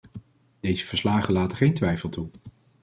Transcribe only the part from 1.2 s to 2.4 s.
laten geen twijfel toe.